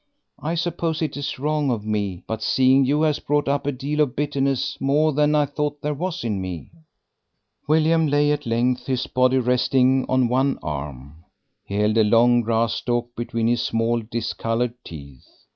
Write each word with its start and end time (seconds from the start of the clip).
"I 0.41 0.55
suppose 0.55 1.03
it 1.03 1.15
is 1.15 1.37
wrong 1.37 1.69
of 1.69 1.85
me, 1.85 2.23
but 2.25 2.41
seeing 2.41 2.85
you 2.85 3.03
has 3.03 3.19
brought 3.19 3.47
up 3.47 3.67
a 3.67 3.71
deal 3.71 4.01
of 4.01 4.15
bitterness, 4.15 4.75
more 4.81 5.13
than 5.13 5.35
I 5.35 5.45
thought 5.45 5.79
there 5.83 5.93
was 5.93 6.23
in 6.23 6.41
me." 6.41 6.71
William 7.67 8.07
lay 8.07 8.31
at 8.31 8.47
length, 8.47 8.87
his 8.87 9.05
body 9.05 9.37
resting 9.37 10.07
on 10.09 10.27
one 10.27 10.57
arm. 10.63 11.25
He 11.63 11.75
held 11.75 11.99
a 11.99 12.03
long 12.03 12.41
grass 12.41 12.73
stalk 12.73 13.15
between 13.15 13.45
his 13.45 13.61
small, 13.61 14.01
discoloured 14.01 14.73
teeth. 14.83 15.27